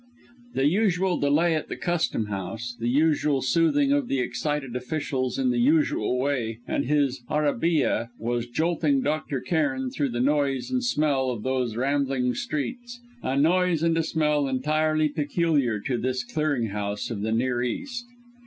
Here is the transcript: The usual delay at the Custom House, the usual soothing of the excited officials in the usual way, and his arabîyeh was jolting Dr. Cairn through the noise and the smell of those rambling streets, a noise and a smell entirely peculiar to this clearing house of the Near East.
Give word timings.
The 0.55 0.65
usual 0.65 1.19
delay 1.19 1.53
at 1.53 1.69
the 1.69 1.75
Custom 1.75 2.25
House, 2.25 2.75
the 2.79 2.87
usual 2.89 3.43
soothing 3.43 3.91
of 3.91 4.07
the 4.07 4.19
excited 4.19 4.75
officials 4.75 5.37
in 5.37 5.51
the 5.51 5.59
usual 5.59 6.17
way, 6.17 6.57
and 6.67 6.85
his 6.85 7.21
arabîyeh 7.29 8.07
was 8.17 8.47
jolting 8.47 9.03
Dr. 9.03 9.39
Cairn 9.41 9.91
through 9.91 10.09
the 10.09 10.19
noise 10.19 10.71
and 10.71 10.79
the 10.79 10.85
smell 10.85 11.29
of 11.29 11.43
those 11.43 11.75
rambling 11.75 12.33
streets, 12.33 12.99
a 13.21 13.37
noise 13.37 13.83
and 13.83 13.95
a 13.95 14.01
smell 14.01 14.47
entirely 14.47 15.07
peculiar 15.07 15.79
to 15.81 15.99
this 15.99 16.23
clearing 16.23 16.69
house 16.69 17.11
of 17.11 17.21
the 17.21 17.31
Near 17.31 17.61
East. 17.61 18.05